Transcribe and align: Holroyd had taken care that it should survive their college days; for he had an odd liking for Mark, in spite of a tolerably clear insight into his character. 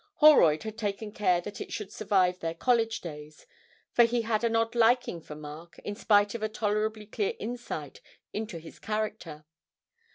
Holroyd 0.15 0.63
had 0.63 0.79
taken 0.79 1.11
care 1.11 1.41
that 1.41 1.61
it 1.61 1.71
should 1.71 1.91
survive 1.91 2.39
their 2.39 2.55
college 2.55 3.01
days; 3.01 3.45
for 3.91 4.03
he 4.03 4.23
had 4.23 4.43
an 4.43 4.55
odd 4.55 4.73
liking 4.73 5.21
for 5.21 5.35
Mark, 5.35 5.77
in 5.83 5.93
spite 5.93 6.33
of 6.33 6.41
a 6.41 6.49
tolerably 6.49 7.05
clear 7.05 7.33
insight 7.37 8.01
into 8.33 8.57
his 8.57 8.79
character. 8.79 9.45